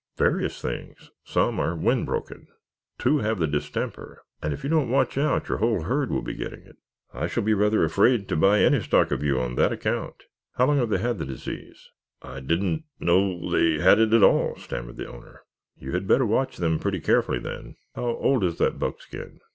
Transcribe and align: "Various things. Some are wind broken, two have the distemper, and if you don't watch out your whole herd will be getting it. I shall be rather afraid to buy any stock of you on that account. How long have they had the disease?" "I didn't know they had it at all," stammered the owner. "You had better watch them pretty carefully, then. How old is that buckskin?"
"Various 0.17 0.59
things. 0.59 1.11
Some 1.23 1.59
are 1.59 1.75
wind 1.75 2.07
broken, 2.07 2.47
two 2.97 3.19
have 3.19 3.37
the 3.37 3.45
distemper, 3.45 4.23
and 4.41 4.51
if 4.51 4.63
you 4.63 4.69
don't 4.71 4.89
watch 4.89 5.15
out 5.15 5.47
your 5.47 5.59
whole 5.59 5.83
herd 5.83 6.09
will 6.09 6.23
be 6.23 6.33
getting 6.33 6.61
it. 6.63 6.77
I 7.13 7.27
shall 7.27 7.43
be 7.43 7.53
rather 7.53 7.83
afraid 7.83 8.27
to 8.29 8.35
buy 8.35 8.61
any 8.61 8.79
stock 8.81 9.11
of 9.11 9.21
you 9.21 9.39
on 9.39 9.53
that 9.57 9.71
account. 9.71 10.23
How 10.55 10.65
long 10.65 10.79
have 10.79 10.89
they 10.89 10.97
had 10.97 11.19
the 11.19 11.25
disease?" 11.27 11.91
"I 12.19 12.39
didn't 12.39 12.83
know 12.99 13.47
they 13.51 13.73
had 13.79 13.99
it 13.99 14.11
at 14.11 14.23
all," 14.23 14.55
stammered 14.55 14.97
the 14.97 15.05
owner. 15.07 15.43
"You 15.77 15.91
had 15.91 16.07
better 16.07 16.25
watch 16.25 16.57
them 16.57 16.79
pretty 16.79 16.99
carefully, 16.99 17.37
then. 17.37 17.75
How 17.93 18.05
old 18.05 18.43
is 18.43 18.57
that 18.57 18.79
buckskin?" 18.79 19.39